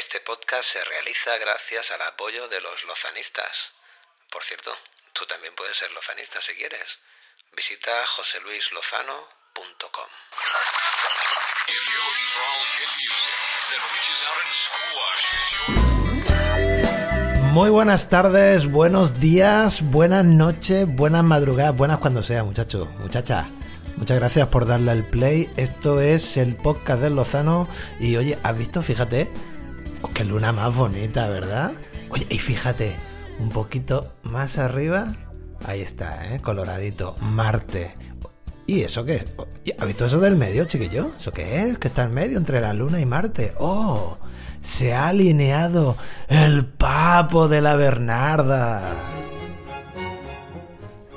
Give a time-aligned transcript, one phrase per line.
[0.00, 3.72] Este podcast se realiza gracias al apoyo de los lozanistas.
[4.30, 4.74] Por cierto,
[5.12, 7.00] tú también puedes ser lozanista si quieres.
[7.54, 10.06] Visita joseluislozano.com.
[17.52, 23.48] Muy buenas tardes, buenos días, buenas noches, buenas madrugadas, buenas cuando sea, muchachos, muchachas.
[23.98, 25.52] Muchas gracias por darle al play.
[25.58, 27.68] Esto es el podcast del Lozano.
[27.98, 28.80] Y oye, ¿has visto?
[28.80, 29.30] Fíjate.
[30.02, 31.72] Oh, qué luna más bonita, ¿verdad?
[32.10, 32.96] Oye, y fíjate,
[33.38, 35.14] un poquito más arriba.
[35.64, 36.40] Ahí está, ¿eh?
[36.40, 37.16] Coloradito.
[37.20, 37.96] Marte.
[38.66, 39.26] ¿Y eso qué es?
[39.78, 41.10] ¿Has visto eso del medio, chiquillo?
[41.18, 41.78] ¿Eso qué es?
[41.78, 43.54] Que está en medio entre la luna y Marte.
[43.58, 44.18] ¡Oh!
[44.62, 45.96] Se ha alineado
[46.28, 48.94] el papo de la Bernarda.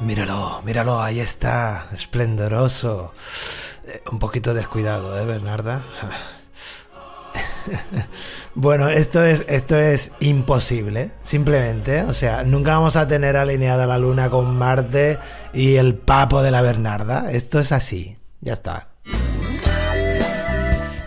[0.00, 3.12] Míralo, míralo, ahí está, esplendoroso.
[3.84, 5.84] Eh, un poquito descuidado, ¿eh, Bernarda?
[8.54, 12.02] bueno, esto es, esto es imposible, simplemente.
[12.02, 15.18] O sea, nunca vamos a tener alineada la Luna con Marte
[15.52, 17.30] y el papo de la Bernarda.
[17.30, 18.88] Esto es así, ya está.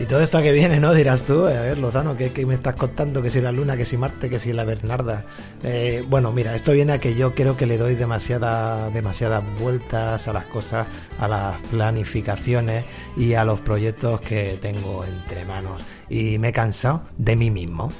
[0.00, 0.94] Y todo esto a que viene, ¿no?
[0.94, 3.20] Dirás tú, a ver, Lozano, ¿qué, me estás contando?
[3.20, 5.24] Que si la Luna, que si Marte, que si la Bernarda.
[5.62, 10.26] Eh, bueno, mira, esto viene a que yo creo que le doy demasiada, demasiadas vueltas
[10.26, 10.86] a las cosas,
[11.18, 15.82] a las planificaciones y a los proyectos que tengo entre manos.
[16.10, 17.92] Y me he cansado de mí mismo.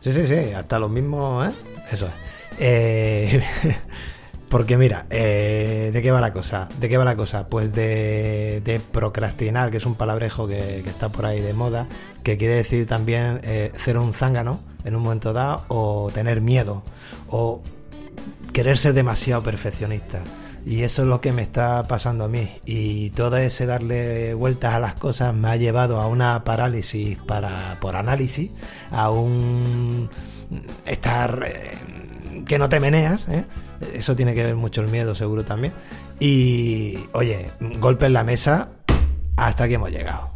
[0.00, 1.52] Sí, sí, sí, hasta los mismos, ¿eh?
[1.92, 2.12] Eso es.
[2.58, 3.42] Eh,
[4.52, 6.68] Porque mira, eh, ¿de qué va la cosa?
[6.78, 7.46] ¿De qué va la cosa?
[7.46, 11.86] Pues de, procrastinar, que es un palabrejo que, está por ahí de moda,
[12.22, 16.82] que quiere decir también eh, ser un zángano en un momento dado, o tener miedo,
[17.30, 17.62] o
[18.52, 20.22] querer ser demasiado perfeccionista.
[20.64, 22.48] Y eso es lo que me está pasando a mí.
[22.64, 27.76] Y todo ese darle vueltas a las cosas me ha llevado a una parálisis para,
[27.80, 28.50] por análisis,
[28.90, 30.08] a un
[30.86, 33.44] estar eh, que no te meneas, ¿eh?
[33.92, 35.72] Eso tiene que ver mucho el miedo, seguro también.
[36.20, 37.50] Y, oye,
[37.80, 38.68] golpe en la mesa
[39.36, 40.30] hasta que hemos llegado.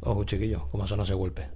[0.00, 1.55] Ojo, chiquillo, como eso no se golpe.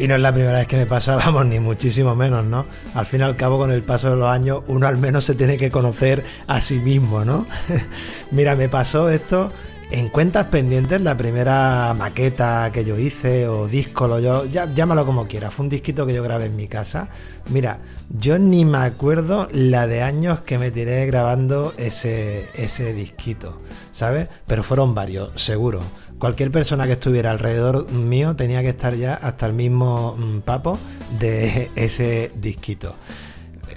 [0.00, 2.64] Y no es la primera vez que me pasa, vamos, ni muchísimo menos, ¿no?
[2.94, 5.34] Al fin y al cabo, con el paso de los años, uno al menos se
[5.34, 7.46] tiene que conocer a sí mismo, ¿no?
[8.30, 9.50] Mira, me pasó esto
[9.90, 15.04] en cuentas pendientes, la primera maqueta que yo hice o disco, lo yo, ya, llámalo
[15.04, 17.08] como quiera, fue un disquito que yo grabé en mi casa.
[17.50, 23.60] Mira, yo ni me acuerdo la de años que me tiré grabando ese, ese disquito,
[23.92, 24.28] ¿sabes?
[24.46, 25.82] Pero fueron varios, seguro.
[26.20, 30.78] Cualquier persona que estuviera alrededor mío tenía que estar ya hasta el mismo mm, papo
[31.18, 32.94] de ese disquito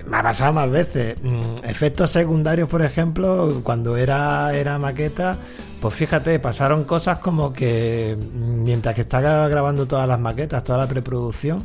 [0.07, 1.15] me ha pasado más veces.
[1.21, 5.37] Mm, efectos secundarios, por ejemplo, cuando era, era maqueta,
[5.81, 10.79] pues fíjate, pasaron cosas como que mm, mientras que estaba grabando todas las maquetas, toda
[10.79, 11.63] la preproducción,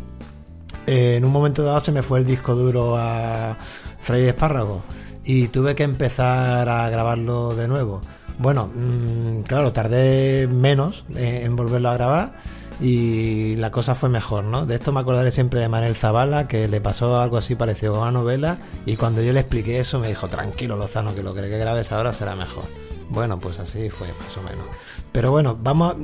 [0.86, 3.56] eh, en un momento dado se me fue el disco duro a
[4.00, 4.82] Freddy Espárrago
[5.24, 8.00] y tuve que empezar a grabarlo de nuevo.
[8.38, 12.32] Bueno, mm, claro, tardé menos en volverlo a grabar
[12.80, 14.64] y la cosa fue mejor, ¿no?
[14.64, 18.02] De esto me acordaré siempre de Manuel Zavala, que le pasó algo así parecido con
[18.02, 21.48] una novela, y cuando yo le expliqué eso me dijo, tranquilo Lozano, que lo que
[21.48, 22.64] grabes ahora será mejor.
[23.10, 24.66] Bueno, pues así fue, más o menos.
[25.12, 25.96] Pero bueno, vamos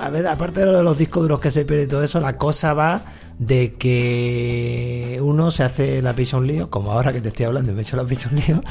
[0.00, 2.72] a ver, aparte de los discos duros que se pierde y todo eso, la cosa
[2.72, 3.02] va
[3.38, 7.72] de que uno se hace la picha un lío, como ahora que te estoy hablando
[7.72, 8.62] y me he hecho la picha un lío,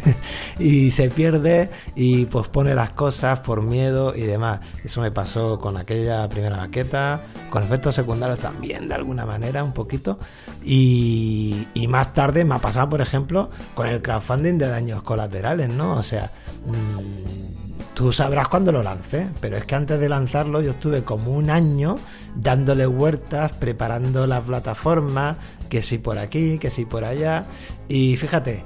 [0.58, 4.60] y se pierde y pues pone las cosas por miedo y demás.
[4.84, 9.72] Eso me pasó con aquella primera maqueta, con efectos secundarios también de alguna manera, un
[9.72, 10.18] poquito.
[10.64, 15.92] Y, más tarde me ha pasado, por ejemplo, con el crowdfunding de daños colaterales, ¿no?
[15.92, 16.32] O sea...
[16.66, 17.53] Mmm,
[17.94, 21.48] Tú sabrás cuándo lo lancé, pero es que antes de lanzarlo yo estuve como un
[21.48, 21.96] año
[22.34, 25.36] dándole vueltas, preparando la plataforma,
[25.68, 27.46] que si por aquí, que si por allá.
[27.86, 28.64] Y fíjate,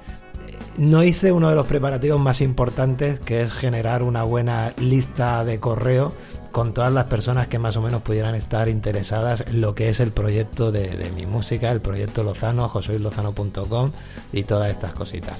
[0.79, 5.61] no hice uno de los preparativos más importantes, que es generar una buena lista de
[5.61, 6.15] correo
[6.53, 10.01] con todas las personas que más o menos pudieran estar interesadas en lo que es
[10.01, 13.93] el proyecto de, mi música, el proyecto Lozano, josoilozano.com
[14.33, 15.39] y todas estas cositas.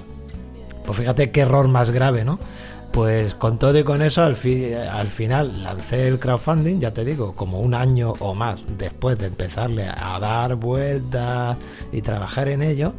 [0.85, 2.39] Pues fíjate qué error más grave, ¿no?
[2.93, 4.37] Pues con todo y con eso, al,
[4.91, 9.27] al final lancé el crowdfunding, ya te digo, como un año o más después de
[9.27, 11.57] empezarle a dar vueltas
[11.93, 12.95] y trabajar en ello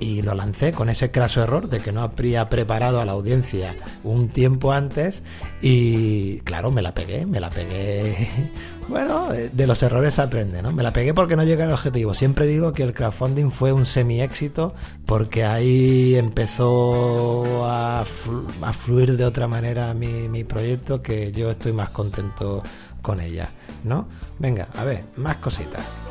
[0.00, 3.76] y lo lancé con ese craso error de que no habría preparado a la audiencia
[4.02, 5.22] un tiempo antes
[5.60, 8.28] y claro, me la pegué, me la pegué.
[8.88, 10.72] Bueno, de los errores se aprende, ¿no?
[10.72, 12.12] Me la pegué porque no llegué al objetivo.
[12.12, 14.74] Siempre digo que el crowdfunding fue un semi-éxito
[15.06, 18.04] porque ahí empezó a,
[18.72, 22.64] fluir de otra manera mi, mi proyecto que yo estoy más contento
[23.00, 23.52] con ella,
[23.84, 24.08] ¿no?
[24.40, 26.09] Venga, a ver, más cositas.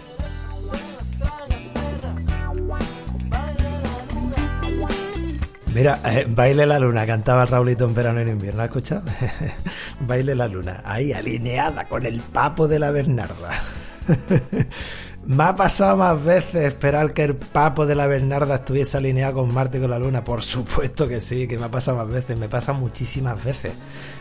[5.73, 9.03] Mira, eh, Baile la Luna, cantaba Raulito en verano en invierno, ¿has escuchado?
[9.99, 13.61] Baile la Luna, ahí alineada con el papo de la Bernarda.
[15.25, 19.53] Me ha pasado más veces esperar que el papo de la Bernarda estuviese alineado con
[19.53, 20.23] Marte y con la Luna.
[20.23, 22.35] Por supuesto que sí, que me ha pasado más veces.
[22.37, 23.73] Me pasa muchísimas veces.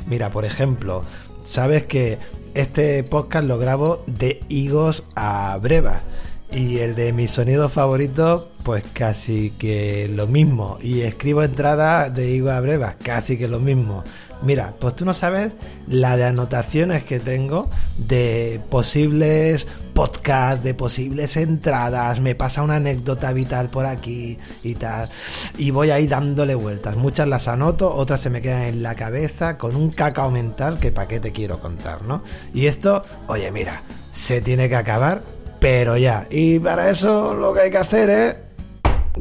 [0.06, 1.04] Mira, por ejemplo,
[1.44, 2.18] sabes que
[2.52, 6.02] este podcast lo grabo de higos a breva.
[6.50, 10.76] Y el de mis sonidos favoritos, pues casi que lo mismo.
[10.82, 14.04] Y escribo entradas de higos a breva, casi que lo mismo.
[14.42, 15.54] Mira, pues tú no sabes
[15.86, 23.32] la de anotaciones que tengo de posibles podcasts, de posibles entradas, me pasa una anécdota
[23.32, 25.08] vital por aquí y tal.
[25.56, 26.94] Y voy ahí dándole vueltas.
[26.94, 30.92] Muchas las anoto, otras se me quedan en la cabeza con un cacao mental que
[30.92, 32.22] para qué te quiero contar, ¿no?
[32.52, 33.80] Y esto, oye, mira,
[34.12, 35.22] se tiene que acabar,
[35.58, 36.26] pero ya.
[36.28, 38.47] Y para eso lo que hay que hacer es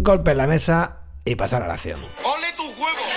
[0.03, 1.99] golpe en la mesa y pasar a la acción.
[2.23, 3.07] ¡Ole tu huevo!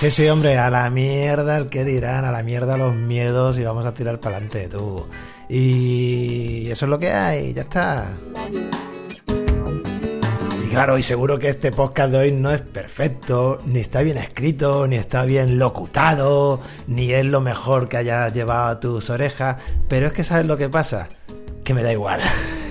[0.00, 3.64] Sí, sí, hombre, a la mierda el que dirán, a la mierda los miedos y
[3.64, 5.06] vamos a tirar para adelante, tú.
[5.46, 8.06] Y eso es lo que hay, ya está.
[10.64, 14.16] Y claro, y seguro que este podcast de hoy no es perfecto, ni está bien
[14.16, 19.58] escrito, ni está bien locutado, ni es lo mejor que hayas llevado a tus orejas,
[19.88, 21.10] pero es que sabes lo que pasa,
[21.62, 22.22] que me da igual.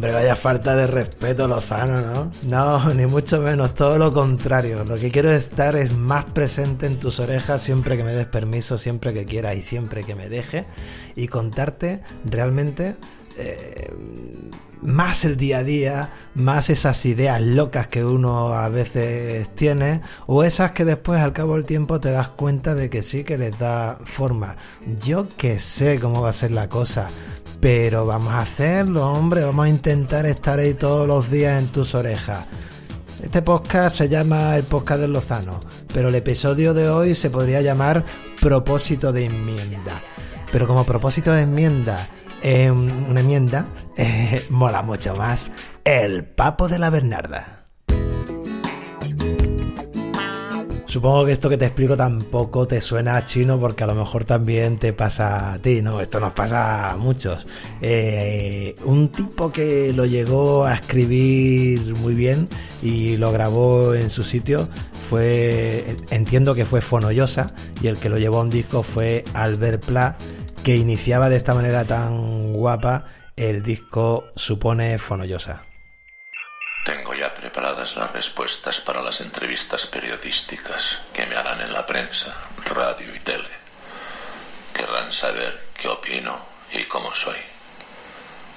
[0.00, 2.32] Hombre, vaya falta de respeto, Lozano, ¿no?
[2.46, 4.82] No, ni mucho menos, todo lo contrario.
[4.82, 8.78] Lo que quiero estar es más presente en tus orejas siempre que me des permiso,
[8.78, 10.64] siempre que quieras y siempre que me deje.
[11.16, 12.96] Y contarte realmente
[13.36, 13.90] eh,
[14.80, 20.44] más el día a día, más esas ideas locas que uno a veces tiene, o
[20.44, 23.58] esas que después al cabo del tiempo te das cuenta de que sí que les
[23.58, 24.56] da forma.
[25.04, 27.10] Yo que sé cómo va a ser la cosa
[27.60, 31.94] pero vamos a hacerlo, hombre, vamos a intentar estar ahí todos los días en tus
[31.94, 32.46] orejas.
[33.22, 35.60] Este podcast se llama el podcast del Lozano,
[35.92, 38.02] pero el episodio de hoy se podría llamar
[38.40, 40.00] propósito de enmienda.
[40.50, 42.08] Pero como propósito de enmienda,
[42.42, 43.66] eh, una enmienda,
[43.96, 45.50] eh, mola mucho más
[45.84, 47.59] el papo de la Bernarda.
[50.90, 54.24] Supongo que esto que te explico tampoco te suena a chino porque a lo mejor
[54.24, 56.00] también te pasa a ti, ¿no?
[56.00, 57.46] Esto nos pasa a muchos.
[57.80, 62.48] Eh, un tipo que lo llegó a escribir muy bien
[62.82, 64.68] y lo grabó en su sitio
[65.08, 69.86] fue, entiendo que fue Fonoyosa y el que lo llevó a un disco fue Albert
[69.86, 70.18] Pla,
[70.64, 73.04] que iniciaba de esta manera tan guapa
[73.36, 75.69] el disco Supone Fonoyosa.
[77.40, 83.18] Preparadas las respuestas para las entrevistas periodísticas que me harán en la prensa, radio y
[83.20, 83.48] tele.
[84.74, 86.38] Querrán saber qué opino
[86.70, 87.38] y cómo soy.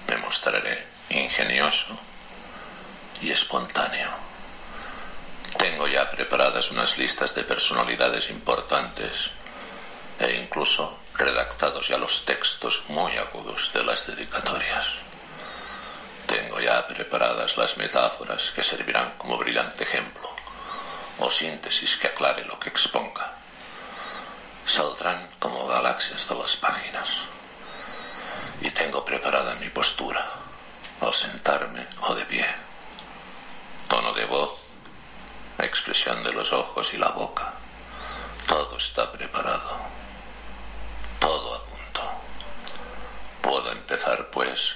[0.07, 1.97] Me mostraré ingenioso
[3.21, 4.09] y espontáneo.
[5.57, 9.31] Tengo ya preparadas unas listas de personalidades importantes
[10.19, 15.12] e incluso redactados ya los textos muy agudos de las dedicatorias.
[16.28, 20.30] Tengo ya preparadas las metáforas que servirán como brillante ejemplo
[21.20, 23.34] o síntesis que aclare lo que exponga.
[24.65, 27.10] Saldrán como galaxias de las páginas.
[28.62, 30.25] Y tengo preparada mi postura
[31.01, 32.46] al sentarme o de pie.
[33.88, 34.51] Tono de voz,
[35.60, 37.53] expresión de los ojos y la boca.
[38.48, 39.82] Todo está preparado.
[41.20, 42.01] Todo a punto.
[43.42, 44.75] Puedo empezar, pues,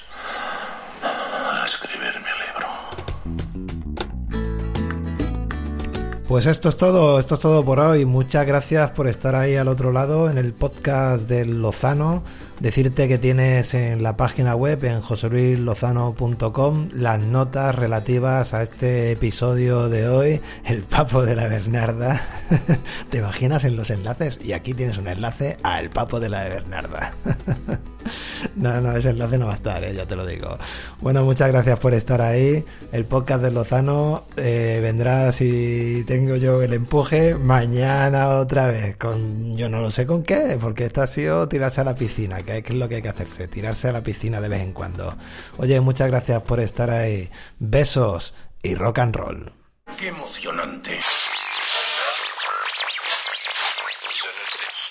[6.27, 8.03] Pues esto es todo, esto es todo por hoy.
[8.03, 12.22] Muchas gracias por estar ahí al otro lado en el podcast del Lozano.
[12.60, 19.88] Decirte que tienes en la página web, en joseluislozano.com, las notas relativas a este episodio
[19.88, 22.22] de hoy, el papo de la Bernarda.
[23.10, 24.38] ¿Te imaginas en los enlaces?
[24.43, 27.13] Y aquí tienes un enlace al papo de la Bernarda.
[28.56, 29.94] no, no, ese enlace no va a estar, ¿eh?
[29.94, 30.58] ya te lo digo.
[31.02, 32.64] Bueno, muchas gracias por estar ahí.
[32.92, 38.96] El podcast del Lozano eh, vendrá si tengo yo el empuje mañana otra vez.
[38.98, 42.42] Con yo no lo sé con qué, porque esto ha sido tirarse a la piscina
[42.44, 45.16] que es lo que hay que hacerse, tirarse a la piscina de vez en cuando.
[45.58, 47.30] Oye, muchas gracias por estar ahí.
[47.60, 48.34] Besos
[48.64, 49.54] y rock and roll.
[49.98, 51.00] Qué emocionante.